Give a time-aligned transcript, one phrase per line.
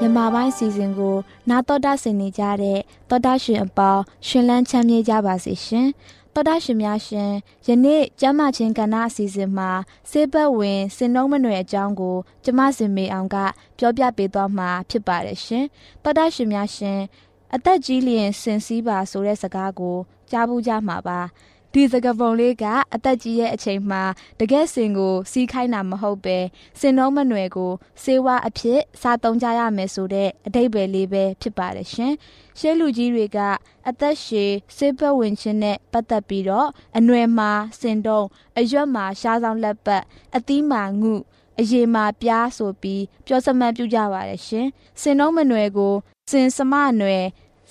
[0.00, 1.16] မြန်မာပိုင်းစီစဉ်ကို
[1.48, 5.88] နာတော်တာဆင်နေကြတဲ့တော်တာရှင်အပေါင်းရှင်လန်းချမ်းမြေ့ကြပါစေရှင်
[6.34, 7.30] တော်တာရှင်များရှင်
[7.66, 9.70] ယနေ့ကျမ်းမာခြင်းကဏ္ဍအစီအစဉ်မှာ
[10.10, 13.36] ဆေးဘက်ဝင်စင်နှုံးမနွယ်အကြောင်းကို ကျမစင်မေအောင်က
[13.78, 15.64] ပြောပြပေးသွားမှာဖြစ်ပါတယ်ရှင်
[16.02, 16.98] တော်တာရှင်များရှင်
[17.54, 19.96] အသက်ကြီးလျင်စင်စည်းပါဆိုတဲ့စကားကို
[20.30, 21.20] ကြားဘူးကြမှာပါ
[21.72, 22.64] ဒီစကပုံလေးက
[22.94, 24.02] အသက်ကြီးရဲ့အချိန်မှာ
[24.40, 26.38] တကယ်စင်ကို စီးခိုင်းတာမဟုတ်ပဲ
[26.80, 32.12] စင်တော့မနွယ်ကိုစေဝါအဖြစ်စားသုံးကြရမယ်ဆိုတဲ့အတိတ်ပဲလေးပဲဖြစ်ပါတယ်ရှင်။
[32.58, 33.38] ရှေးလူကြီးတွေက
[33.88, 36.68] အသက်ရှည်စေဘဝင်ခြင်းနဲ့ပတ်သက်ပြီးတော့
[36.98, 38.26] အနွယ်မှာစင်တုံး
[38.58, 40.02] အရွက်မှာရှားဆောင်လက်ပတ်
[40.36, 41.14] အသီးမှာငု
[41.60, 44.66] အရေမှာပြားဆိုပြီးပြောစမှတ်ပြုကြပါတယ်ရှင်။
[45.00, 45.94] စင်တော့မနွယ်ကို
[46.30, 47.24] စင်စမနွယ်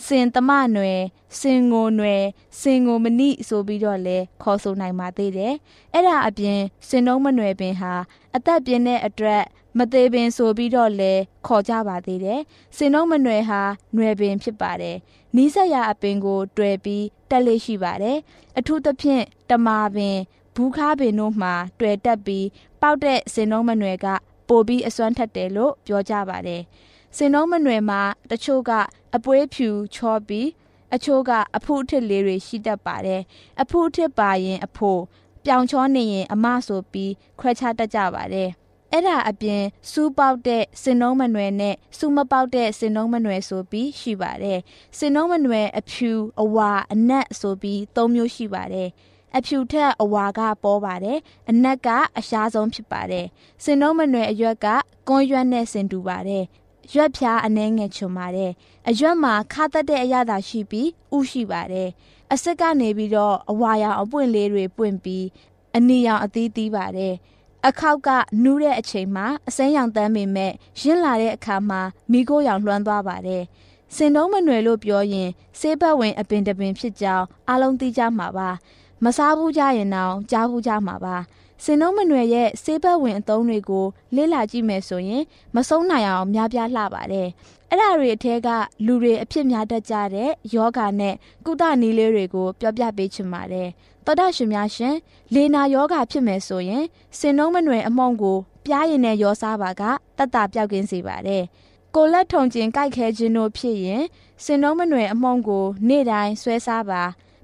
[0.05, 1.01] စင်သမနွယ်
[1.39, 2.23] စင်ငိုနွယ်
[2.61, 5.53] စင်ငိုမနိဆိုပြီးတော့လဲခေါ်ဆိုနိုင်ပါသေးတယ်။
[5.93, 7.93] အဲ့ဒါအပြင်စင်နှုံးမနွယ်ပင်ဟာ
[8.35, 9.43] အသက်ပြင်းတဲ့အတွက်
[9.77, 11.13] မသေးပင်ဆိုပြီးတော့လဲ
[11.47, 12.39] ခေါ်ကြပါသေးတယ်။
[12.77, 13.61] စင်နှုံးမနွယ်ဟာ
[13.97, 14.97] နွယ်ပင်ဖြစ်ပါတယ်။
[15.35, 18.17] နီးစပ်ရာအပင်ကိုတွယ်ပြီးတက်လေးရှိပါတယ်။
[18.57, 20.17] အထူးသဖြင့်တမာပင်
[20.55, 22.47] ဘူးခါပင်တို့မှာတွေ့တက်ပြီး
[22.81, 24.07] ပေါက်တဲ့စင်နှုံးမနွယ်က
[24.49, 26.63] ပိုပြီးအစွမ်းထက်တယ်လို့ပြောကြပါတယ်။
[27.17, 28.71] စင်နှုံးမနွယ်မှာတချို့က
[29.17, 30.47] အပွေးဖြူချောပြီး
[30.95, 33.21] အချို့ကအဖုအထစ်လေးတွေရှိတတ်ပါတယ်
[33.61, 35.01] အဖုအထစ်ပါရင်အဖို့
[35.45, 38.49] ပြောင်ချောနေရင်အမဆိုပြီးခွဲခြားတတ်ကြပါတယ်
[38.91, 44.59] အဲ့ဒါအပြင်စူးပေါက်တဲ့စင်နှုံးမနွယ်နဲ့စူးမပေါက်တဲ့စင်နှုံးမနွယ်ဆိုပြီးရှိပါတယ်
[44.97, 46.11] စင်နှုံးမနွယ်အဖြူ
[46.41, 48.89] အဝါအနက်ဆိုပြီး၃မျိုးရှိပါတယ်
[49.37, 51.19] အဖြူထက်အဝါကပေါ်ပါတယ်
[51.49, 53.25] အနက်ကအရှားဆုံးဖြစ်ပါတယ်
[53.63, 54.67] စင်နှုံးမနွယ်အရွက်က
[55.07, 56.43] ကွန်ရွက်နဲ့စင်တူပါတယ်
[56.93, 58.51] ရွက်ဖြားအနှဲငယ်ချွန်ပါတယ်။
[58.89, 61.89] အရွက်မှာခါတက်တဲ့အရသာရှိပြီးဥရှိပါတယ်။
[62.33, 65.25] အစက်ကနေပြီးတော့အဝါရောင်အပွင့်လေးတွေပွင့်ပြီး
[65.75, 67.13] အနီရောင်အသီးသီးပါတယ်။
[67.67, 68.09] အခောက်က
[68.43, 71.81] နူးတဲ့အချိန်မှာအစိမ်းရောင်တန်းပေမဲ့ရင်းလာတဲ့အခါမှာ
[72.11, 73.43] မိခိုးရောင်လွှမ်းသွားပါတယ်။
[73.95, 78.49] စင်တုံးမနွယ်လို့ပြောရင်ဆေးဘက်ဝင်အပင်တပင်ဖြစ်ကြောင်းအလုံးသိကြမှာပါ။
[79.03, 81.15] မစားဘူးကြရင်တော့ကြားဘူးကြမှာပါ။
[81.63, 83.85] စင်နှုံးမနွယ်ရဲ့ဆေးဘက်ဝင်အသုံးတွေကို
[84.15, 85.23] လေ့လာကြည့်မယ်ဆိုရင်
[85.55, 87.27] မဆုံးနိုင်အောင်များပြားလှပါတယ်။
[87.69, 88.49] အဲ့ဒါတွေအထက်က
[88.85, 91.15] လူတွေအဖြစ်များတတ်ကြတဲ့ယောဂနဲ့
[91.45, 93.67] ကုသနည်းလေးတွေကိုပြောပြပေးချင်ပါတယ်။
[94.05, 94.95] သောတာရှင်များရှင်
[95.33, 96.83] လေနာယောဂဖြစ်မယ်ဆိုရင်
[97.17, 99.83] စင်နှုံးမနွယ်အမှုန့်ကိုပြားရင်နဲ့ရောစားပါက
[100.17, 101.43] တတ်တာပြောက်ကင်းစေပါတယ်။
[101.95, 104.03] ကိုလက်ထုံကျင်ကြိုက်ခဲခြင်းတို့ဖြစ်ရင်
[104.43, 107.03] စင်နှုံးမနွယ်အမှုန့်ကို နေ့တိုင်းဆွဲစားပါ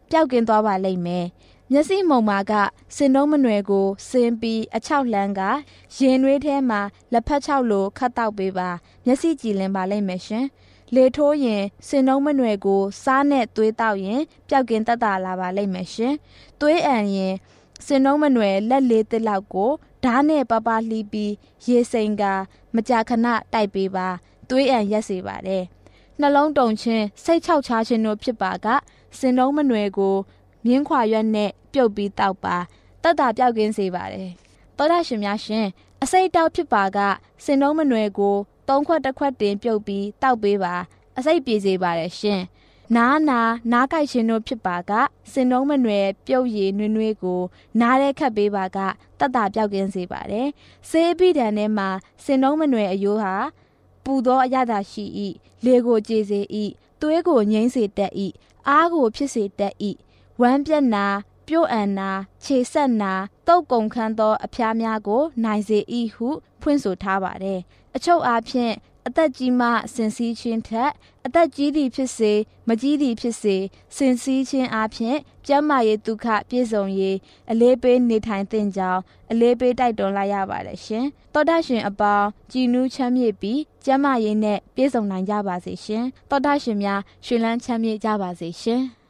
[0.09, 1.25] ပျောက်ကင်းသွားပါလိမ့်မယ်။
[1.75, 2.53] မျက်စိမုံမာက
[2.95, 5.41] စင်တုံးမနွယ်ကိုစင်းပြီးအချောက်လှမ်းက
[5.97, 6.81] ရင်နွေးထဲမှာ
[7.13, 8.69] လက်ဖက်ချောက်လိုခတ်တောက်ပေးပါ
[9.05, 10.45] မျက်စိကြည်လင်ပါလိမ့်မယ်ရှင်
[10.95, 16.13] လေထိုးရင်စင်တုံးမနွယ်ကိုစားနဲ့သွေးတောက်ရင်ပျောက်ကင်းတက်တာလာပါလိမ့်မယ်ရှင်
[16.59, 17.33] သွေးအံရင်
[17.85, 19.71] စင်တုံးမနွယ်လက်လေးတစ်လောက်ကို
[20.03, 21.33] ဓားနဲ့ပပလှီးပြီး
[21.67, 22.23] ရေစိန်က
[22.75, 24.07] မကြာခဏတိုက်ပေးပါ
[24.49, 25.63] သွေးအံရက်စေပါတယ်
[26.19, 28.67] နှလုံးတုန်ခြင်းစိတ်ချောက်ချခြင်းတို့ဖြစ်ပါက
[29.19, 30.15] စင်တုံးမနွယ်ကို
[30.65, 32.55] မြင်းခွာရွက်နဲ့ ပြုတ်ပြီးတောက်ပါ
[33.03, 34.29] တက်တာပြောက်ကင်းစေပါတယ်
[34.77, 35.67] သောတာရှင်များရှင်
[36.03, 36.99] အစိတ်တောက်ဖြစ်ပါက
[37.43, 38.35] စင်နှုံးမနွယ်ကို
[38.67, 40.75] သုံးခွက်တစ်ခွက်တင်ပြုတ်ပြီးတောက်ပေးပါ
[41.17, 42.41] အစိတ်ပြေစေပါတယ်ရှင်
[42.95, 43.39] နားနာ
[43.71, 44.91] နားကြိုက်ခြင်းတို့ဖြစ်ပါက
[45.31, 47.41] စင်လုံးမနွယ်ပြုတ်ရည်နွေးနွေးကို
[47.79, 48.77] နားရဲခတ်ပေးပါက
[49.19, 50.47] တတ်တာပြောက်ကင်းစေပါတယ်
[50.89, 51.89] ဆေးပြီးတန်ထဲမှာ
[52.23, 53.35] စင်လုံးမနွယ်အယိုးဟာ
[54.03, 55.05] ပူသောအရသာရှိ၏
[55.65, 56.39] လေကိုကြေစေ၏
[57.01, 58.13] သွေးကိုငိမ့်စေတတ်၏
[58.69, 59.75] အားကိုဖြစ်စေတတ်၏
[60.41, 61.05] ဝမ်းပြက်နာ
[61.48, 62.12] ပြုတ်အန်နာ
[62.44, 63.13] ခြေဆက်နာ
[63.48, 65.80] တုတ်ကုံခန်းသော အဖျားများကို နိုင်စေ၏
[66.16, 66.30] ဟု
[66.62, 67.60] ဖွင့်ဆိုထားပါတယ်
[67.95, 68.74] အချုပ်အားဖြင့်
[69.07, 70.92] အသက်ကြီးမှစင်စည်းခြင်းထက်
[71.25, 72.31] အသက်ကြီးသည်ဖြစ်စေ
[72.68, 73.56] မကြီးသည်ဖြစ်စေ
[73.95, 75.18] စင်စည်းခြင်းအပြင်
[75.48, 77.18] ကျန်းမာရေးဒုက္ခပြည့်စုံရေး
[77.51, 79.01] အလေးပေးနေထိုင်သင့်ကြောင်း
[79.31, 88.81] အလေးပေးတိုက်တွန်းလိုက်ရပါတယ်ရှင်။သောတာရှင်အပေါင်းကြည်နူးချမ်းမြေ့ပြီးကျန်းမာရေးနဲ့ပြည့်စုံနိုင်ကြပါစေရှင်။သောတာရှင်များရှင်လန်းချမ်းမြေ့ကြပါစေရှင်။။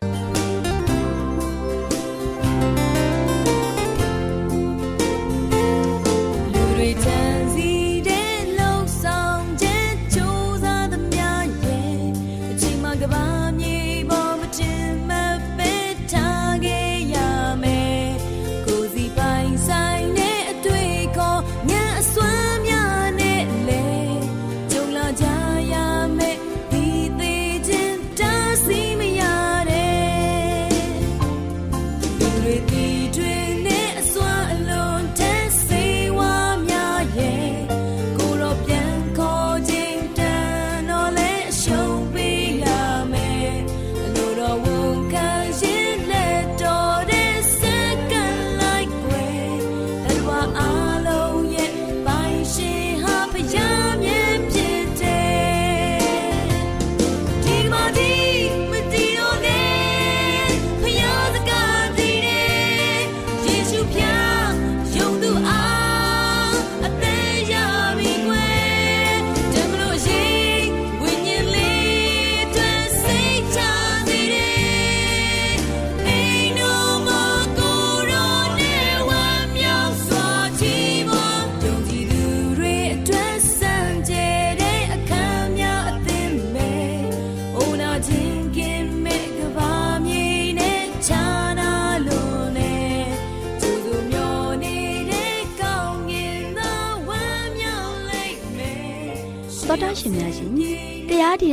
[13.04, 13.73] သောတာ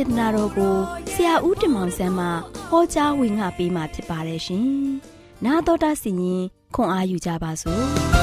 [0.06, 0.74] သနာတော်ကို
[1.12, 2.26] ဆရာဦးတင်မောင်ဆန်းမှ
[2.70, 4.66] ဟောကြားဝင်ငါပေးมาဖြစ်ပါတယ်ရှင်။
[5.44, 6.42] 나သောတာစီရင်
[6.74, 7.84] ခွန်အာယူကြပါစို့။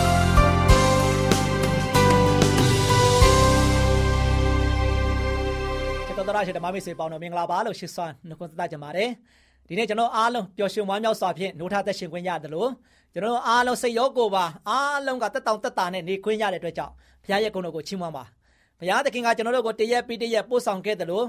[6.28, 9.10] တော်တော်ရှင်ဓမ္မမိတ်ဆွေပေါင်းတော်မင်္ဂလာပါလို့ရှိစွာနှုတ်ခွန်းသက်ကြပါတယ်။
[9.68, 12.70] ဒီနေ့ကျွန်တော်အားလုံးပျော်ရွှင်ဝမ်းမြောက်စွာဖြင့်နှုတ်ထသက်ရှင်ခွင့်ရတယ်လို့
[13.14, 16.94] ကျွန်တော်အားလုံးစိတ်ရောကိုယ်ပါအားလုံးကတက်တောင်တက်တာနဲ့နေခွင့်ရတဲ့အတွက်ကြောင့်
[17.24, 18.26] ဘုရားရဲ့ဂုဏ်တော်ကိုချီးမွမ်းပါ။
[18.80, 21.26] ဘုရားသခင်ကကျွန်တော်တို့ကိုတရက်ပြီးတရက်ပို့ဆောင်ခဲ့တယ်လို့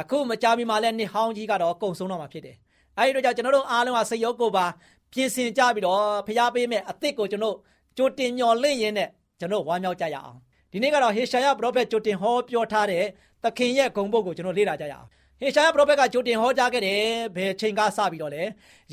[0.00, 2.56] အခုမကြာမီမှာလည်းနှစ်ဟောင်းကြီးကတော့ကုံဆုံးတော့မှာဖြစ်တယ်။
[2.98, 4.66] အဲဒီတော့ကျွန်တော်တို့အားလုံးကစိတ်ရောကိုယ်ပါ
[5.12, 7.56] ပြင်ဆင်ကြပြီးတော့ဘုရားပေးမဲ့အသစ်ကိုကျွန်တော်
[7.96, 9.08] ကြိုတင်ညော်လင့်ရင်းနဲ့
[9.40, 10.38] ကျွန်တော်ဝမ်းမြောက်ကြရအောင်။
[10.72, 13.04] ဒီနေ့ကတော့ဟေရှာယပရောဖက်ကြိုတင်ဟောပြောထားတဲ့
[13.44, 15.06] သခင်ရဲ့ဂုဏ်ပုဒ်ကိုကျွန်တော်လေ့လာကြရအောင်။
[15.40, 17.00] ဟေရှာယပရောဖက်ကကြိုတင်ဟောကြားခဲ့တယ်
[17.36, 18.42] ဘယ်ချိန်ကစပြီးတော့လဲ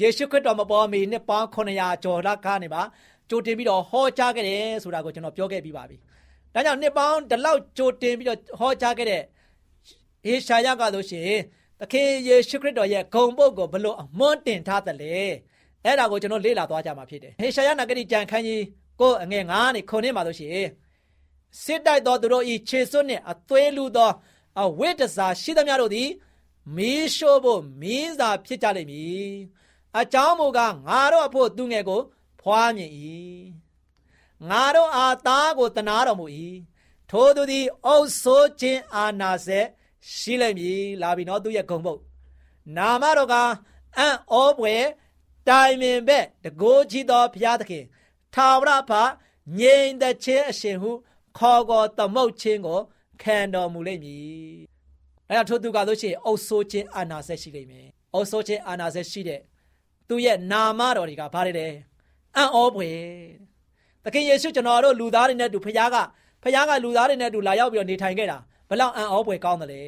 [0.01, 2.81] ယေရှုခရစ်တော်မပေါ်မီနှစ်ပေါင်း900ကျော်လောက်ကနေပါ
[3.29, 5.97] ကြိုတင်ပြီးတော့ဟောကြားခဲ့တယ်ဆိုတာကိုကျွန်တော်ပြောခဲ့ပြီးပါပြီ။
[6.53, 9.21] ဒါကြောင့်နှစ်ပေါင်းဒီလောက်ကြိုတင်ပြီးတော့ဟောကြားခဲ့တဲ့
[10.25, 11.37] အေရှာယကဆိုရှင်
[11.79, 15.17] သခင်ယေရှုခရစ်တော်ရဲ့ဂုံပုတ်ကိုဘလို့အမွန်းတင်ထားတယ်လေ
[15.85, 18.63] အဲ့ဒါကိုကျွန်တော်လေ့လာသွားကြမှာဖြစ်တယ်ဟေရှာယနဂတိကြံခန်းကြီး
[18.99, 20.67] ကိုအငယ်9နဲ့ခုနှစ်မှာဆိုရှင်
[21.63, 24.11] စစ်တိုက်သောသူတို့ဤခြေစွန်းနှင့်အသွေးလူသော
[24.61, 26.09] အဝိတ္တစာရှိသမျှတို့သည်
[26.75, 29.29] မီးရှို့ဖို့မင်းစာဖြစ်ကြလိမ့်မည်
[29.99, 32.01] အကြောင်းမူကားငါတို့အဖို့သူငယ်ကို
[32.41, 32.91] ဖွားမြင်၏
[34.49, 36.25] ငါတို့အားသားကိုတနာတော်မူ၏
[37.09, 39.59] ထိုသူသည်အုပ်ဆိုးခြင်းအာနာစေ
[40.15, 41.99] ရှိလိမ့်မည်လာပြီနော်သူရဲ့ဂုံပုတ်
[42.77, 43.35] နာမတော်က
[43.97, 44.75] အံ့ဩပွေ
[45.49, 47.83] တိုင်ပင်ဘက်တကိုးကြီးသောဘုရားသခင်
[48.35, 48.91] ထာဝရဘ
[49.59, 50.91] ငြိမ်သက်ခြင်းအရှင်ဟု
[51.37, 52.79] ခေါ်ကောသမုတ်ခြင်းကို
[53.21, 54.59] ခံတော်မူလိမ့်မည်
[55.29, 59.41] အဲဒါထို့သူကဆိုရှင်အုပ်ဆိုးခြင်းအာနာစေရှိလိမ့်မယ်အုပ်ဆိုးခြင်းအာနာစေရှိတဲ့
[60.07, 61.67] သူရဲ့နာမတော်တွေကဘာတွေလဲ
[62.35, 62.89] အံ့ဩပွေ
[64.03, 65.97] သခင်ယေရှုကျွန်တော်တို့လူသားတွေနဲ့တူဖခင်က
[66.43, 68.37] ဖခင်ကလူသားတွေနဲ့တူလာရောက်ပြီးတော့နေထိုင်ခဲ့တာ
[68.69, 69.83] ဘလောက်အံ့ဩဖွယ်ကောင်းတယ်လေ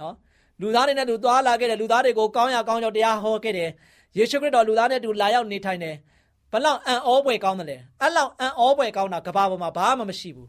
[0.00, 0.14] နော်
[0.60, 3.70] လူသားတွေနဲ့တူသွားလာခဲ့တယ်လူသားတွေကိုကောင်းရကောင်းကြောင့်တရားဟောခဲ့တယ်
[4.16, 5.96] ယေရှုခရစ်တော်လူသားနဲ့တူလာရောက်နေထိုင်တယ်
[6.52, 10.48] ဘလောက်အံ့ဩဖွယ်ကောင်းတယ်လေအဲ့လောက်အံ့ဩဖွယ်ကောင်းတာကဘာပေါ်မှာဘာမှမရှိဘူး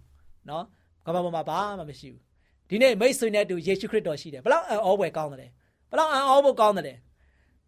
[0.50, 0.64] နော်
[1.06, 2.22] ကဘာပေါ်မှာဘာမှမရှိဘူး
[2.70, 5.52] ဒီနေ့မိတ်ဆွေနဲ့တူယေရှုခရစ်တော်ရှိတယ်ဘလောက်အံ့ဩဖွယ်ကောင်းတယ်
[5.92, 6.98] ဘလောက်အံ့ဩဖို့ကောင်းတယ်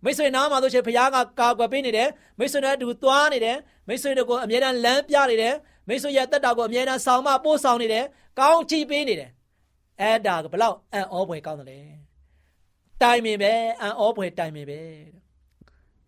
[0.03, 2.09] မိတ်ဆွေနားမှာဆိုရှင်ဘုရားကကာကွယ်ပေးနေတယ်
[2.39, 5.55] မိတ်ဆွေနဲ့အတူသွားနေတယ်မိတ်ဆွေတို့ကိုအမြဲတမ်းလမ်းပြနေတယ်
[5.87, 8.05] မိတ်ဆွေရဲ့တက်တာကိုအမြဲတမ်းဆောင်မပို့ဆောင်နေတယ်
[8.39, 9.29] ကောင်းချီးပေးနေတယ်
[10.01, 11.79] အဲ့ဒါကဘလောက်အံ့ဩဖွယ်ကောင်းတယ်လေ
[13.01, 14.81] တိုင်ပင်ပဲအံ့ဩဖွယ်တိုင်ပင်ပဲ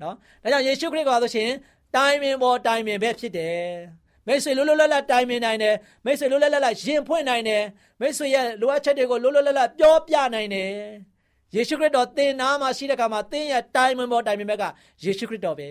[0.02, 1.52] နော်ဒါကြောင့်ယေရှုခရစ်ကဆိုရှင်
[1.96, 3.62] တိုင်ပင်ပေါ်တိုင်ပင်ပဲဖြစ်တယ်
[4.28, 5.76] မိတ်ဆွေလွတ်လွတ်လပ်လပ်တိုင်ပင်နိုင်တယ်
[6.06, 7.64] မိတ်ဆွေလွတ်လွတ်လပ်လပ်ရင်ဖွင့်နိုင်တယ်
[8.00, 10.72] မိတ်ဆွေရဲ့လိုအပ်ချက်တွေကိုလွတ်လွတ်လပ်လပ်ပြောပြနိုင်တယ်
[11.56, 14.64] ယေရှုခရစ်တော်သင်နာမှာရှိတဲ့ခါမှာသင်ရဲ့တိုင်ပင်ပေါ်တိုင်ပင်ဘက်က
[15.04, 15.70] ယေရှုခရစ်တော်ပဲ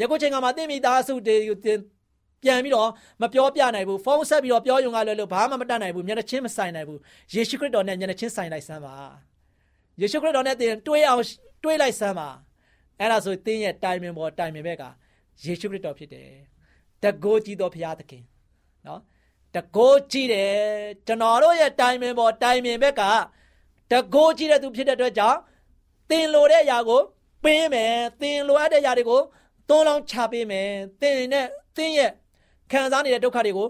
[0.00, 1.36] ယခုချိန်ကမှာသင်မိသားစုတွေ
[2.46, 2.90] ပြန်ပြီးတော့
[3.22, 7.00] မပြောပြနိုင်ဘူးဖုန်းဆက်ပြီးတော့ပြောယုံကလည်းလို့ဘာမှမတတ်နိုင်ဘူးမျက်နှာချင်းမဆိုင်နိုင်ဘူး
[7.34, 8.96] ယေရှုခရစ်တော်နဲ့မျက်နှာချင်းဆိုင်လိုက်စမ်းပါ
[10.00, 11.22] ယေရှုခရစ်တော်နဲ့သင်တွေးအောင်
[11.62, 12.28] တွေးလိုက်စမ်းပါ
[13.00, 14.84] အဲ့ဒါဆိုသင်ရဲ့တိုင်ပင်ပေါ်တိုင်ပင်ဘက်က
[15.44, 16.30] ယေရှုခရစ်တော်ဖြစ်တယ်
[17.02, 18.22] တကိုးကြီးတော်ဘုရားသခင်
[18.86, 19.00] နော်
[19.54, 20.54] တကိုးကြီးတယ်
[21.06, 23.02] ကျွန်တော်တို့ရဲ့တိုင်ပင်ပေါ်တိုင်ပင်ဘက်က
[23.92, 25.38] တကိုးကြီးတဲ့သူဖြစ်တဲ့အတွက်ကြောင့်
[26.10, 27.02] သင်လိုတဲ့အရာကို
[27.44, 29.20] ပေးမယ်သင်လိုအပ်တဲ့အရာတွေကို
[29.68, 32.10] သွန်းလောင်းချပေးမယ်သင်နဲ့သင်ရဲ့
[32.70, 33.68] ခံစားနေတဲ့ဒုက္ခတွေကို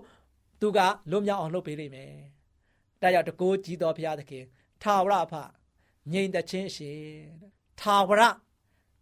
[0.61, 0.79] သူက
[1.11, 2.13] လွတ်မြောက်အောင်လုပ်ပေးလိမ့်မယ်။
[3.03, 4.45] ဒါကြောင့်တကိုးကြီးတော်ဘုရားသခင်
[4.83, 5.35] ထာဝရအဖ
[6.13, 6.91] ငြိမ်သက်ခြင်းရှိ
[7.81, 8.23] ထာဝရ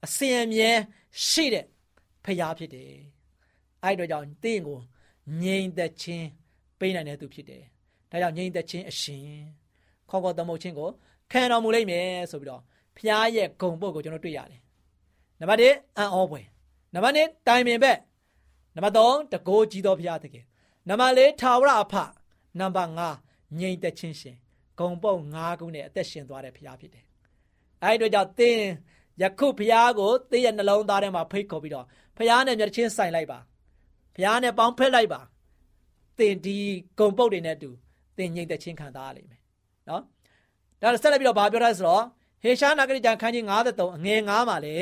[0.05, 0.71] အစဉ်အမြဲ
[1.29, 1.65] ရှိတဲ့
[2.25, 2.93] ဖရာဖြစ်တယ်။
[3.85, 4.79] အဲ့တော့ကြောင့်တင်းကို
[5.43, 6.27] ငြိမ်သက်ခြင်း
[6.79, 7.63] ပေးနိုင်တဲ့သူဖြစ်တယ်။
[8.11, 9.27] ဒါကြောင့်ငြိမ်သက်ခြင်းအရှင်
[10.11, 10.89] ခေါခေါသမုတ်ခြင်းကို
[11.33, 12.63] ခံတော်မူလိမ့်မယ်ဆိုပြီးတော့
[12.97, 14.61] ဖရာရဲ့ဂုံပုတ်ကိုကျွန်တော်တွေ့ရတယ်။
[15.41, 16.47] နံပါတ်1အံ့ဩဖွယ်
[16.95, 17.99] နံပါတ်2တိုင်ပင်ဘက်
[18.77, 20.45] နံပါတ်3တကိုးကြီးသောဘုရားသခင်
[20.89, 21.95] နံပါတ်4ထာဝရအဖ
[22.61, 22.91] နံပါတ်
[23.25, 24.37] 5ငြိမ်သက်ခြင်းရှင်
[24.79, 27.05] ဂုံပုတ်5ခုနဲ့အသက်ရှင်သွားတဲ့ဘုရားဖြစ်တယ်
[27.83, 28.59] အဲဒီတော့ကြောင့်သင်
[29.23, 33.39] ယခုဘုရားကိုသင်ရဲ့နှလုံးသားထဲမှာဖိတ်ခေါ်ပြီးတော့ဘုရားနဲ့မျက်ချင်းဆိုင်လိုက်ပါ
[34.15, 35.21] ဘုရားနဲ့ပေါင်းဖက်လိုက်ပါ
[36.19, 36.57] သင်ဒီ
[36.99, 37.71] ဂုံပုတ်တွေနဲ့တူ
[38.19, 39.41] သင်ငြိမ်သက်ခြင်းခံစားရလိမ့်မယ်
[39.89, 40.03] နော်
[40.81, 42.05] ဒါဆက်လက်ပြီးတော့ဗာပြောထားဆိုတော့
[42.43, 44.77] ဟေရှားနာဂရိကျမ်းခန်းကြီး53အငယ်9မှာလေ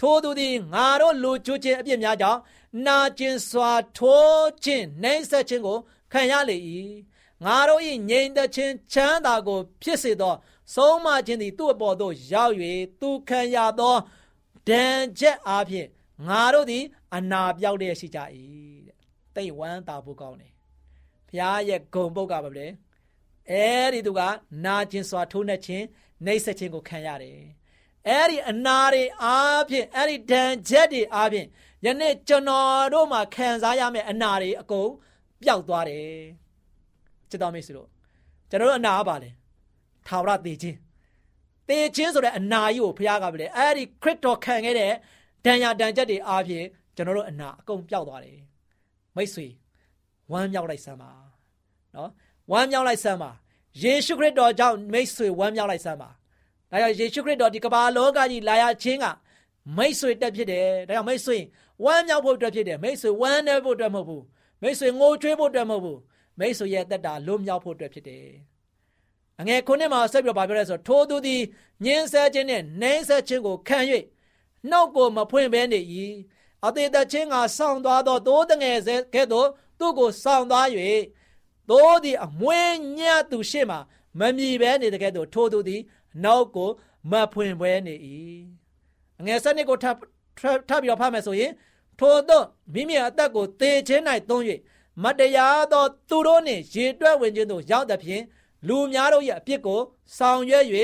[0.00, 2.40] ထိုသူသည်ငါတို့လူကျွခြင်းအပြစ်များကြောင့်
[2.86, 5.78] နာကျင်စွာထိုးခြင်းနှိမ့်ဆက်ခြင်းကို
[6.12, 6.56] ခံရလေ၏
[7.44, 10.34] ငါတို့၏ငြိမ်သက်ခြင်းချမ်းသာကို ဖြစ်စေသော
[10.74, 12.54] ဆုံးမခြင်းသည်သူ့အပေါ်သို့ရောက်၍
[13.00, 13.96] သူခံရသော
[14.68, 15.88] ဒဏ်ချက်အားဖြင့်
[16.28, 16.84] ငါတို့သည်
[17.14, 18.18] အနာပြောက်လျက်ရှိကြ၏
[18.86, 18.96] တဲ့
[19.34, 20.52] တိတ်ဝမ်းသာဖို့ကောင်းတယ်
[21.28, 22.66] ဘုရားရဲ့ဂုံပုတ်ကပါပဲ
[23.50, 24.20] အဲဒီသူက
[24.64, 25.84] နာကျင်စွာထိုးနှက်ခြင်း
[26.24, 27.38] နှိမ့်ဆက်ခြင်းကိုခံရတယ်
[28.08, 31.46] အဲ့ဒီအနာတွေအားဖြင့်အဲ့ဒီဒဏ်ချက်တွေအားဖြင့်
[31.84, 34.90] ယနေ့ကျွန်တော်တို့မှာခံစားရမယ့်အနာတွေအကုန်
[35.42, 36.06] ပျောက်သွားတယ်
[37.30, 37.88] ချစ်တော်မိတ်ဆွေတို့
[38.50, 39.30] ကျွန်တော်တို့အနာပါလေ
[40.06, 40.78] ထာဝရသေခြင်း
[41.68, 44.92] သေခြင်းဆိုတဲ့အနာကြီးကိုဘုရားကပြတယ်အဲ့ဒီခရစ်တော်ခံခဲ့တဲ့
[45.44, 48.38] ဒဏ်ရာဒဏ်ချက်တွေအားဖြင့်ကျွန်တော်တို့အနာအကုန်ပျောက်သွားတယ်
[49.16, 49.46] မိတ်ဆွေ
[50.32, 51.10] ဝမ်းမြောက်လိုက်စမ်းပါ
[51.94, 52.10] နော်
[52.52, 53.30] ဝမ်းမြောက်လိုက်စမ်းပါ
[53.82, 56.10] ယေရှုခရစ်တော်ကြောင့်မိတ်ဆွေဝမ်းမြောက်လိုက်စမ်းပါ
[56.76, 59.06] ဒါကြောင့်ယေရှုခရစ်တော်ဒီကမ္ဘာလောကကြီးလာရခြင်းက
[59.76, 61.38] မိတ်ဆွေတက်ဖြစ်တယ်ဒါကြောင့်မိတ်ဆွေ
[61.84, 64.24] ဝမ်းမြောက်ဖို့အတွက်ဖြစ်တယ်မိတ်ဆွေဝမ်းနည်းဖို့အတွက်မဟုတ်ဘူး
[64.62, 66.00] မိတ်ဆွေငိုကြွေးဖို့အတွက်မဟုတ်ဘူး
[66.38, 68.26] မိတ်ဆွေရဲ့တက်တာလွတ်မြောက်ဖို့အတွက်ဖြစ်တယ်
[69.40, 71.42] အငယ်ခုနှစ်မှာဆက်ပြီးတော့ပြောရဲဆိုထိုသူသည်
[71.84, 73.78] ညင်းဆဲခြင်းနဲ့နှိမ့်ဆဲခြင်းကိုခံ၍
[74.70, 75.80] နှုတ်ကိုမဖွင့်ဘဲနေ၏
[76.66, 80.66] အသေးသက်ခြင်းကဆောင်းသွားသောသိုးတငယ်ဆဲကဲ့သို့သူ့ကိုဆောင်းသွား၍
[81.70, 83.78] သိုးသည်အမွေးညတ်သူရှေ့မှာ
[84.20, 85.80] မမြည်ဘဲနေတဲ့ကဲ့သို့ထိုသူသည်
[86.24, 86.70] နောက်ကို
[87.10, 87.94] မဖွင့်ပွဲနေ၏
[89.20, 89.96] အငယ်စနစ်ကိုထပ်
[90.68, 91.52] ထပ်ပြီးတော့ဖတ်မယ်ဆိုရင်
[91.98, 92.42] ထိုသော
[92.74, 94.42] မိမိအသက်ကိုသေခြင်း၌သုံး၍
[95.02, 98.22] မတရားသော သူတို့နှင့်ရေတွက်ဝင်ခြင်းသို့ရောက်သဖြင့်
[98.68, 99.80] လူများတို့ရဲ့အပြစ်ကို
[100.18, 100.64] ဆောင်ရွက်၍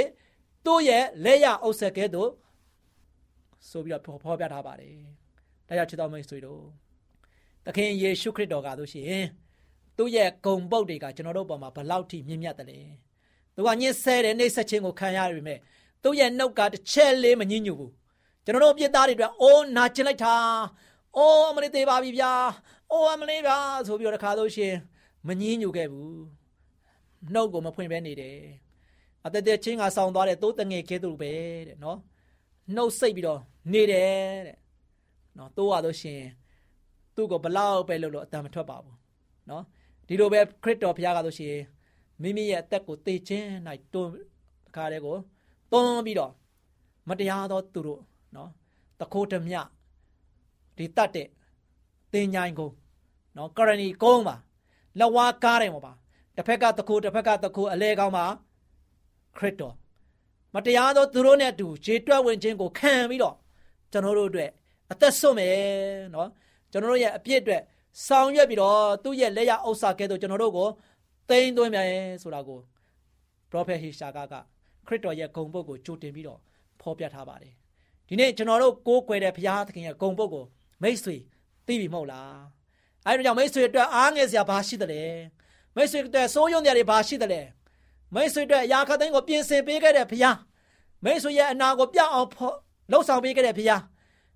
[0.65, 2.31] သူ့ရဲ့လက်ရအုပ်ဆက်ကဲ့သို့
[3.69, 4.97] ဆိုပြီးတော့ဖော်ပြထားပါတယ်။
[5.69, 6.63] ဒါကြောင့်ချစ်တော်မိတ်ဆွေတို့
[7.67, 9.25] သခင်ယေရှုခရစ်တော်ကဆိုရှင်
[9.97, 12.81] သူ့ရဲ့ဂုံပုတ်တွေကကျွန်တော်တို့ပေါ်မှာဘလောက်ထိမြင့်မြတ်တယ်လဲ။
[13.55, 15.59] သူကညှင်းဆဲတဲ့နှိမ့်ဆက်ခြင်းကိုခံရရပေမဲ့
[16.03, 17.93] သူ့ရဲ့နှုတ်ကတစ်ချက်လေးမညှဉ်းညူဘူး
[18.45, 20.37] ကျွန်တော်တို့ပြစ်သားတွေအတွက်အိုးနာကျင်လိုက်တာ
[21.17, 22.33] အိုးအမလေးသေးပါပြီဗျာ
[22.91, 23.57] အိုးအမလေးဗျာ
[23.87, 24.75] ဆိုပြီးတော့တခါလို့ရှင်
[25.29, 26.23] မညှဉ်းညူခဲ့ဘူး
[27.33, 28.39] နှုတ်ကိုမဖွင့်ဘဲနေတယ်
[29.27, 31.33] အသက်သက်ချင်းကဆောင်းသွားတဲ့သိုးတငယ်ကဲသူပဲ
[31.69, 31.99] တဲ့နော်
[32.75, 33.41] နှုတ်စိတ်ပြီးတော့
[33.73, 34.13] နေတယ်
[34.47, 34.57] တဲ့
[35.39, 36.21] နော်တိုးရလို့ရှင်
[37.15, 38.97] သူ့ကိုဘလောက်ပဲလို့လို့အတန်မထွက်ပါဘူး
[39.51, 39.65] နော်
[40.07, 41.57] ဒီလိုပဲခရစ်တော်ဘုရားကလို့ရှင်
[42.23, 43.49] မိမိရဲ့အသက်ကိုသေခြင်း၌
[43.93, 44.13] တွန်း
[44.77, 45.17] ခါတဲ့ကို
[45.73, 46.33] တွန်းပြီးတော့
[47.09, 48.01] မတရားသောသူတို့
[48.37, 48.51] နော်
[49.01, 49.57] တခိုးဓမြ
[50.77, 51.29] ဒီတတ်တဲ့
[52.13, 52.75] တင်ញိုင်းကုန်း
[53.37, 54.37] နော်ကရဏီကုန်းပါ
[55.01, 55.93] လဝါကားတယ်မပါ
[56.37, 58.25] တစ်ဖက်ကတခိုးတစ်ဖက်ကတခိုးအလဲကောင်းပါ
[59.37, 59.75] ခရစ်တော်
[60.55, 63.37] မတရားသောသူတို့နဲ့အတူခြေတွက်ဝင်ခြင်းကိုခံပြီးတော့
[63.93, 64.51] ကျွန်တော်တို့အတွက်
[64.93, 65.57] အသက်ဆုံးမယ်
[66.15, 66.29] နော်
[66.73, 67.63] ကျွန်တော်တို့ရဲ့အပြစ်အတွက်
[68.07, 70.69] ဆောင်ရွက်ပြီးတော့သူ့ရဲ့လက်ရဥစ္စာကဲတော့ကျွန်တော်တို့ကို
[71.29, 71.91] သိမ့်သွင်းမယ်
[72.23, 72.61] ဆိုတာကို
[73.51, 74.35] prophet ဟေရှာကက
[74.87, 76.41] ခရစ်တော်ရဲ့ဂုံပုတ်ကိုကြိုတင်ပြီးတော့
[76.81, 77.55] ဖော်ပြထားပါတယ်
[78.09, 80.45] ဒီနေ့ကျွန်တော်တို့ကိုးကွယ်တဲ့ဘုရားသခင်ရဲ့ဂုံပုတ်ကို
[80.83, 81.17] မိတ်ဆွေ
[81.67, 82.41] သိပြီမဟုတ်လား
[83.07, 85.03] အဲဒီကြောင့်မိတ်ဆွေအတွက်အားငယ်စရာဘာရှိသလဲ
[85.77, 87.41] မိတ်ဆွေအတွက်စိုးရုံစရာတွေဘာရှိသလဲ
[88.15, 90.37] မိတ်ဆွေအတွက်အရာခသိန်းကိုပြင်ဆင်ပေးခဲ့တဲ့ဘုရား
[91.05, 92.29] မိတ်ဆွေရဲ့အနာကိုပြောင်းအောင်
[92.91, 93.81] လှုပ်ဆောင်ပေးခဲ့တဲ့ဖခင်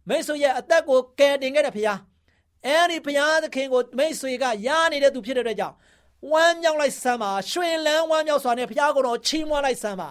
[0.08, 1.98] မိတ်ဆွေရဲ့အသက်ကိုကယ်တင်ခဲ့တဲ့ဖခင်
[2.66, 5.74] အဲဒီဖခင်သခင်ကိုမိတ်ဆွေကရနေတဲ့သူဖြစ်တဲ့အတွက်ကြောင့်
[6.32, 10.10] ဝမ်းမြောက်လိုက်စမ်းပါရွှင်လန်းဝမ်းမြောက်စွာနဲ့ဖခင်ကိုယ်တော်ချီးမွမ်းလိုက်စမ်းပါ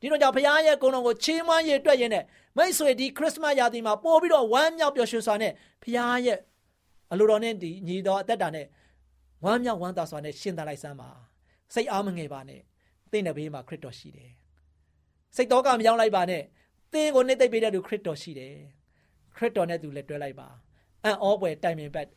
[0.00, 2.24] ဒီတော့ကြောင့်ဖခင်ရဲ့ကိုယ်တော်ကိုချီးမွမ်းရအတွက်ရင်းနဲ့
[2.56, 6.38] မိတ်ဆွေဒီခရစ်စမတ်ရာသီမှာပို့ပြီးတော့ဝမ်းမြောက်ပျော်ရွှင်စွာနဲ့ဖခင်ရဲ့
[7.12, 8.66] အလိုတော်နဲ့ဒီညီတော်အသက်တာနဲ့
[9.44, 11.10] ဝမ်းမြောက်ဝမ်းသာစွာနဲ့ရှင်းသလိုက်စမ်းပါ
[11.74, 12.60] စိတ်အားမငယ်ပါနဲ့
[13.12, 14.30] သင်တဲ့ဘေးမှာခရစ်တော်ရှိတယ်
[15.36, 16.42] စိတ်တော်ကမရောက်လိုက်ပါနဲ့
[16.92, 18.54] သင်ကိုနှိမ့်သိပ်ပေးတဲ့သူခရစ်တော်ရှိတယ်
[19.36, 20.48] ခရစ်တော်နဲ့သူလည်းတွဲလိုက်ပါ
[21.04, 22.08] အံ့ဩပွေတိုင်ပင်ပတ်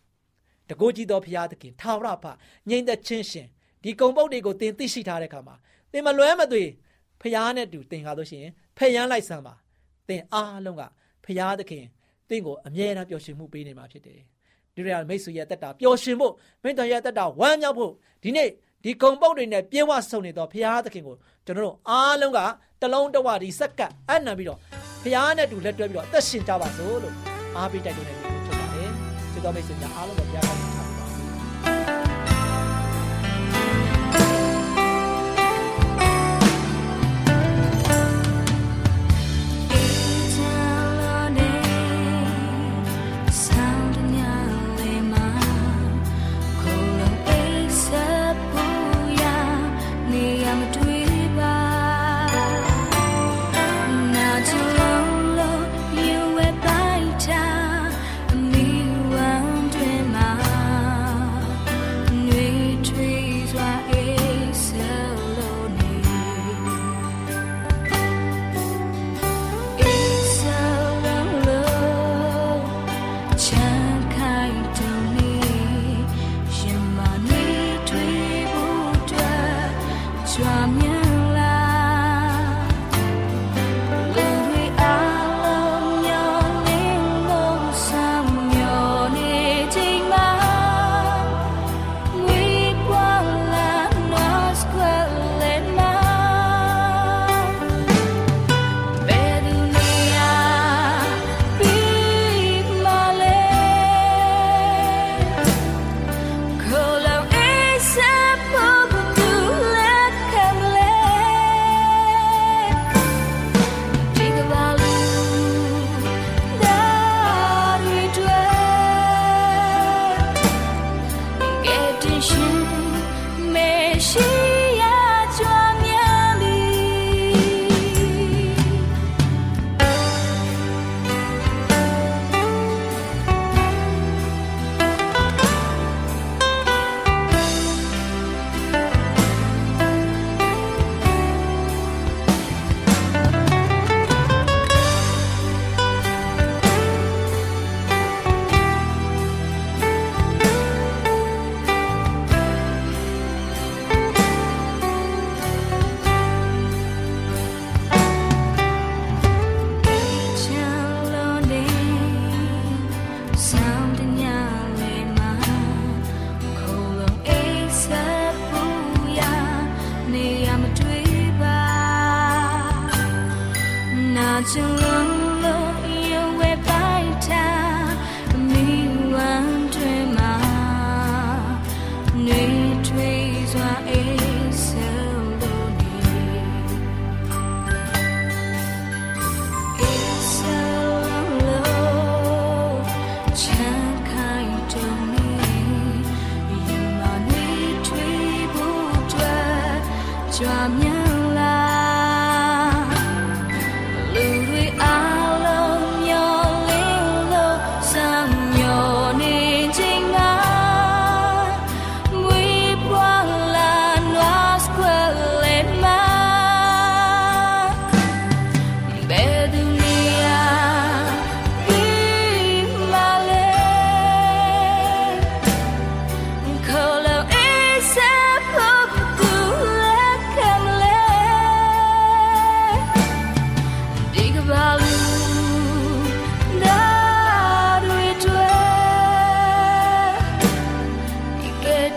[0.71, 2.25] တကိုးကြီးတော်ဖရာသခင်ထာဝရဖ
[2.69, 3.47] ငြိမ်သက်ချင်းရှင်
[3.83, 5.55] ဒီကုံပုတ်တွေကိုသင်သိရှိထားတဲ့အခါမှာ
[5.91, 6.63] သင်မလွဲမသွေ
[7.21, 9.53] ဖရာနဲ့တူသင်ကားလို့ရှိရင်ဖယံလိုက်စမ်းပါ
[10.07, 10.83] သင်အားလုံးက
[11.25, 11.85] ဖရာသခင်
[12.29, 14.19] သင်ကိုအမြဲတမ်းပျော်ရွှင်မှုပေးနေမှာဖြစ်တယ်
[14.75, 17.91] ဒီရမိတ်ဆွေရဲ့တက်တာပျော်ရွှင်ဖို့မိတ္တရဲ့တက်တာဝမ်းမြောက်ဖို့
[18.23, 18.49] ဒီနေ့
[18.83, 22.39] ဒီကုံပုတ်တွေနဲ့ပြေဝဆုံနေတော့ဖရာသခင်ကိုကျွန်တော်တို့အားလုံးက
[22.81, 24.59] တလုံးတဝဒီစက္ကပ်အနံပြီးတော့
[25.03, 27.15] ဖရာနဲ့တူလက်တွဲပြီးတော့အသက်ရှင်ကြပါစို့လို့
[27.57, 28.20] အားပေးတိုက်တွန်းနေ
[29.41, 30.70] ပြီဖြစ်ပါတယ်ကျေးဇူးတော်မိ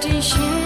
[0.04, 0.63] 继续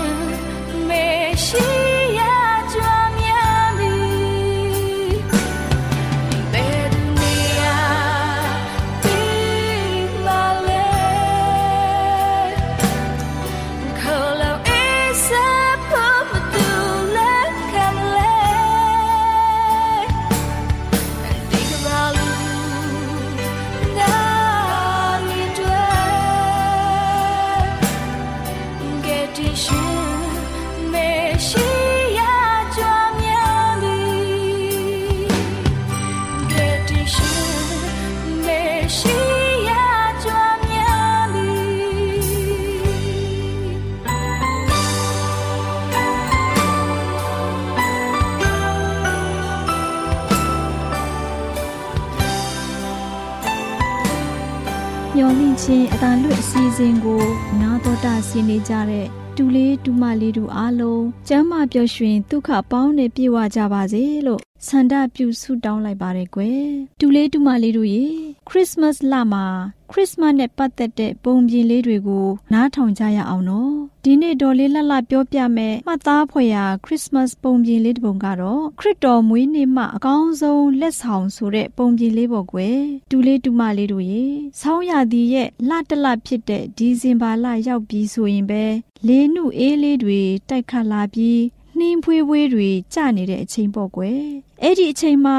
[55.19, 57.23] များအားလုံးကိုဖရာကမျော်လင့်ခြင်းအသာလွတ်အစီအစဉ်ကို
[57.61, 59.07] နာတော်တာဆင်းနေကြတဲ့
[59.41, 66.67] တူလေးတူမလေးတို့အားလုံးကျမ်းမာပျော်ရွှင်ဒုက္ခပေါင်းနဲ့ပြေဝကြပါစေလို့ဆန္ဒပြုဆုတောင်းလိုက်ပါတယ်ကွယ်
[67.01, 68.05] တူလေးတူမလေးတို့ရေ
[68.49, 69.45] ခရစ်စမတ်လမှာ
[69.91, 73.73] ခရစ်စမတ်နဲ့ပတ်သက်တဲ့ပုံပြင်လေးတွေကိုနားထောင်ကြရအောင်နော်
[74.05, 82.79] ဒီနေ့ဒေါ်လေးလှလှပြောပြမယ်မှတ်သားဖွယ်ရာခရစ်စမတ်ပုံပြင်လေးတစ်ပုံကတော့ခရစ်တော်မွေးနေ့မှအကောင်းဆုံးလက်ဆောင်ဆိုတဲ့ပုံပြင်လေးပေါ့ကွယ်
[83.11, 84.25] တူလေးတူမလေးတို့ရေ
[84.61, 88.65] ဆောင်းရာသီရဲ့လတလဖြစ်တဲ့ဒီဇင်ဘာလရောက်ပြီးဆိုရင်ပဲ
[89.07, 91.43] လေနုအေးလေးတွေတိုက်ခတ်လာပြီး
[91.79, 94.23] နှင်းဖွေးဖွေးတွေကျနေတဲ့အချိန်ပေါ့ကွယ်
[94.63, 95.39] အဲ့ဒီအချိန်မှာ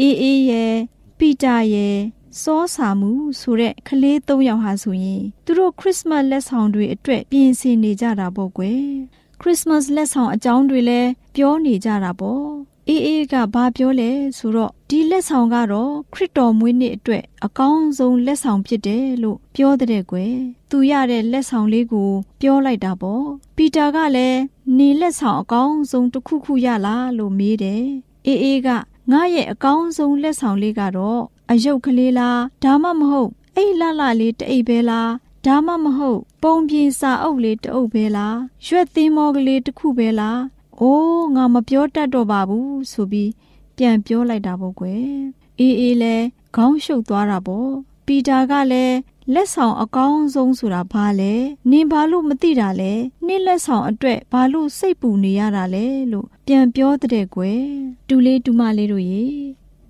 [0.00, 0.74] အေးအေးရဲ့
[1.18, 1.96] ပီတာရဲ့
[2.42, 8.82] စောစာမှုဆိုတဲ့ကလေး၃ယောက်ဟာဆိုရင်သူတို့ခရစ်စမတ်လက်ဆောင်တွေအတွက်ပြင်ဆင်နေကြတာပေါ့ကွယ်
[9.40, 12.46] ခရစ်စမတ်လက်ဆောင်အကြောင်းတွေလည်းပြောနေကြတာပေါ့
[12.88, 20.36] အေးအေးကဘာပြောလဲဆိုတော့ဒီလက်ဆောင်ကတော့ခရစ်တော်မွေးနေ့အတွက်အကောင်းဆုံးလက်ဆောင်ဖြစ်တယ်လို့ပြောတဲ့ကွယ်
[20.70, 23.24] သူရတဲ့လက်ဆောင်လေးကို ပြောလိုက်တာပေါ့
[23.56, 24.40] ပီတာကလည်း
[24.78, 27.84] နေလက်ဆောင်အကောင်းဆုံးတစ်ခုခုရလားလို့မေးတယ်
[28.26, 28.68] အေးအေးက
[29.10, 35.10] ငါရဲ့အကောင်းဆုံးလက်ဆောင်လေးကတော့အယုတ်ကလေးလားဒါမှမဟုတ်အိတ်လှလှလေးတအိတ်ပဲလား
[35.46, 40.40] ဒါမှမဟုတ် ပုံပြင်စာအုပ်လေးတအုပ်ပဲလားရွက်သင်းမောကလေးတစ်ခုပဲလား
[40.80, 43.30] အိုးငါမပြောတတ်တော့ပါဘူးဆိုပြီး
[43.76, 45.06] ပြန်ပြောလိုက်တာပေါ့ကွယ်
[45.58, 46.16] အေးအေးလဲ
[46.56, 47.70] ခေါင်းရှုပ်သွားတာပေါ့
[48.06, 48.96] ပီတာကလည်း
[49.34, 51.34] လက်ဆောင်အကောင်းဆုံးဆိုတာဘာလဲ
[51.70, 52.92] နင်ဘာလို့မသိတာလဲ
[53.26, 57.64] နင့်လက်ဆောင်အတွက်ဘာလို့စိတ်ပူနေရတာလဲလို့ပြန်ပြောတဲ့ကွယ်
[58.08, 59.24] တူလေးတူမလေးတို့ရေ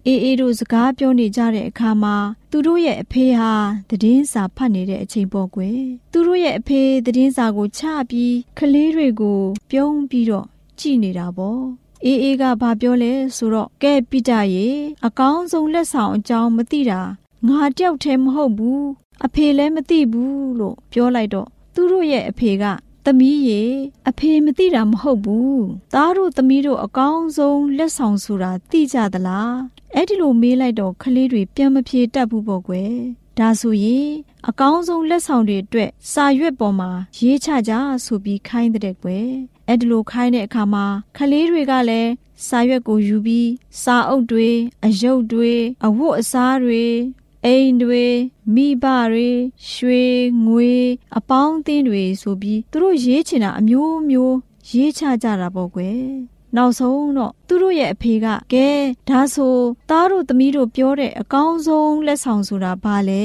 [0.06, 2.16] အေးအေးတို့စကားပြောနေကြတဲ့အခါမှာ
[2.50, 3.52] သူတို့ရဲ့အဖေဟာ
[3.90, 5.80] သတင်းစာဖတ်နေတဲ့အချိန်ပေါ့ကွယ်
[6.12, 10.46] သူတို့ရဲ့အဖေသတင်းစာကိုချပြီးကလေးတွေကိုပြုံးပြီးတော့
[10.78, 11.62] ကြည်နေတာပေါ့
[12.04, 14.66] အေးအေးကဘာပြောလဲဆိုတော့ကဲပိတရေ
[15.06, 17.00] အကောင်းဆုံးလက်ဆောင်အကြောင်းမသိတာ
[17.48, 18.86] ငါတယောက်တည်းမဟုတ်ဘူး
[19.24, 22.64] အဖေလည်းမသိဘူးလို့ပြောလိုက်တော့သူတို့ရဲ့အဖေက
[23.04, 23.62] သမီးရေ
[24.08, 25.62] အဖေမသိတာမဟုတ်ဘူး
[25.94, 29.54] သားတို့သမီးတို့အကောင်းဆုံးလက်ဆောင်ဆိုတာသိကြသလား
[29.94, 32.94] အဲ့ဒီလိုမေးလိုက်တော့ကလေးတွေပြန်မဖြေတတ်ဘူးပေါ့ကွယ်
[33.38, 34.08] ဒါဆိုရင်
[34.48, 37.72] အကောင်းဆုံးလက်ဆောင်တွေအတွက်စာရွက်ပေါ်မှာရေးချကြ
[38.04, 39.28] ဆိုပြီးခိုင်းတဲ့ကွယ်
[39.68, 40.84] အဲ့ဒီလိုခိုင်းတဲ့အခါမှာ
[41.16, 42.10] ကလေးတွေကလည်း
[42.46, 43.50] စာရွက်ကိုယူပြီး
[43.82, 44.48] စာအုပ်တွေ
[44.84, 45.52] အယုတ်တွေ
[45.86, 46.84] အဝတ်အစားတွေ
[47.46, 48.06] အိမ်တွေ
[48.54, 49.30] မိဘတွေ
[49.70, 50.04] ရွှေ
[50.46, 50.74] ငွေ
[51.18, 54.36] အပေါင်းအသင်းတွေဆိုပြီးသူတို့ရေးချင်တာအမျိုးမျိုး
[54.70, 56.00] ရေးချကြတာပေါ့ကွယ်
[56.56, 58.68] နောက်ဆုံးတော့သူတို့ရဲ့အဖေကကဲ
[59.08, 59.54] ဒါဆို
[59.90, 63.24] သားတို့သမီးတို့ပြောတဲ့အကောင်းဆုံးလက်ဆောင်ဆိုတာဘာလဲ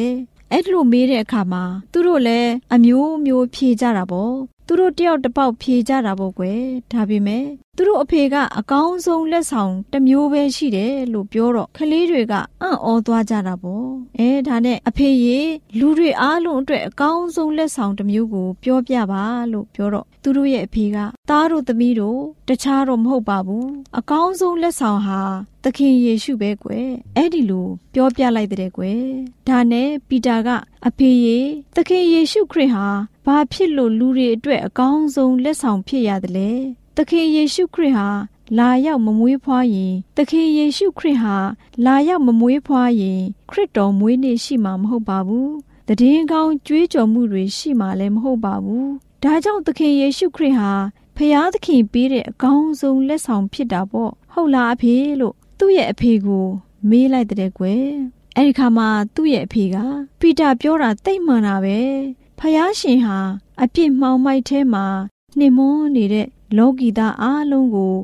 [0.51, 4.33] အဲ့လိုမေးတဲ့အခါမှာသူတို့လည်းအမျိုးမျိုးဖြေကြတာပေါ့
[4.67, 7.45] သူတို့တယောက်တစ်ပေါက်ဖြေကြတာပေါ့ကွယ်ဒါပေမဲ့
[7.83, 13.87] သူတို့အဖေကအကောင်းဆုံးလက်ဆောင်တစ်မျိုးပဲရှိတယ်လို့ပြောတော့ကလေးတွေကအံ့ဩသွားကြတာပေါ့
[14.19, 15.39] အဲဒါနဲ့အဖေရေ
[15.79, 20.97] လူတွေအားလုံးအတွက်အကောင်းဆုံးလက်ဆောင်တစ်မျိုးကိုပြောပြပါလို့ပြောတော့သူတို့ရဲ့အဖေက
[21.29, 23.67] သားတို့သမီးတို့တခြားတော့မဟုတ်ပါဘူး
[23.97, 25.21] အကောင်းဆုံးလက်ဆောင်ဟာ
[25.63, 29.01] သခင်ယေရှုပဲကွယ်အဲ့ဒီလိုပြောပြလိုက်တဲ့ကွယ်
[29.47, 30.49] ဒါနဲ့ပီတာက
[30.87, 31.39] အဖေရေ
[31.75, 32.87] သခင်ယေရှုခရစ်ဟာ
[33.25, 36.51] ဘာဖြစ်လို့လူတွေအတွက်အကောင်းဆုံးလက်ဆောင်ဖြစ်ရတယ်လဲ
[36.97, 38.07] သခင်ယေရှုခရစ်ဟာ
[38.57, 41.35] လာရောက်မမွေးဖွားရင်သခင်ယေရှုခရစ်ဟာ
[41.85, 45.49] လာရောက်မမွေးဖွားရင်ခရစ်တော်မွေးနေ့ရှိမှာမဟုတ်ပါဘူး။
[45.87, 48.87] တည်င်းကောင်းကြွေးကြော်မှုတွေရှိမှာလည်းမဟုတ်ပါဘူး။
[49.23, 50.71] ဒါကြောင့်သခင်ယေရှုခရစ်ဟာ
[51.15, 56.47] ဖျားသခင်ပေးတဲ့အကောင်းဆုံးလက်ဆောင်ဖြစ်တာပေါ့။ဟုတ်လားအဖေလို့သူ့ရဲ့အဖေကို
[56.89, 57.85] မေးလိုက်တဲ့ကွယ်။
[58.37, 59.77] အဲဒီခါမှာသူ့ရဲ့အဖေက
[60.19, 61.79] ပီတာပြောတာတိတ်မှန်တာပဲ။
[62.39, 63.17] ဖျားရှင်ဟာ
[63.61, 64.85] အပြစ်မှောင်မိုက်ထဲမှာ
[65.37, 66.27] နှိမွန်းနေတဲ့
[66.57, 67.95] လောကီသားအလုံးကို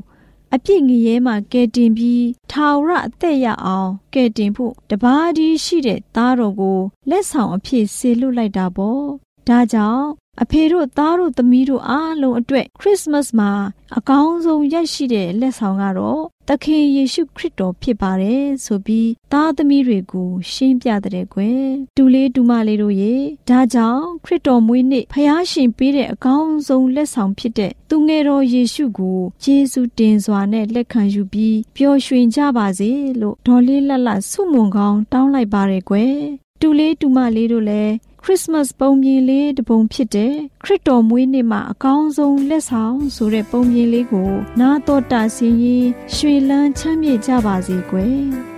[0.54, 6.78] အပြစ်ငရဲမှကဲတင်ပြီးထာဝရအသက်ရအောင်ကဲတင်ဖို့တပါးဒီရှိတဲ့သားတော်ကို
[7.10, 9.04] လက်ဆောင်အဖြစ်ဆေလွတ်လိုက်တာပေါ့
[9.48, 10.06] ဒါကြောင့်
[10.42, 13.50] အဖေတို့သားတို့သမီးတို့အားလုံးအတွက်ခရစ်စမတ်မှာ
[13.96, 21.64] အကောင်းဆုံးရရှိတဲ့လက်ဆောင်ကတော့သခင်ယေရှုခရစ်တော်ဖြစ်ပါတယ်ဆိုပြီးသားသမီးတွေကိုရှင်းပြတဲ့ကွယ်
[21.96, 23.14] တူလေးတူမလေးတို့ရေ
[23.48, 36.16] ဒါကြောင့်ခရစ်တော်မွေးနေ့ဖျားရှင်ပေးတဲ့အကောင်းဆုံးလက်ဆောင်ဖြစ်တဲ့သူငယ်တော်ယေရှုကိုယေရှုတင်စွာနဲ့လက်ခံယူပြီးပျော်ရွှင်ကြပါစေလို့ဒေါ်လေးလတ်လတ်ဆုမွန်ကောင်းတောင်းလိုက်ပါရယ်ကွယ်
[36.60, 48.57] တူလေးတူမလေးတို့လည်းခ ရရစ်စမတ်ပုံပြင်လေးတစ်ပုံဖြစ်တဲ့ခရစ်တော်မွေးနေ့မှာအကောင်းဆုံးလက်ဆောင်ဆိုတဲ့ပုံပြင်လေးကို နာတော်တာဆင်းရင်ရွှေလန်းချမ်းမြေ့ကြပါစေကွယ်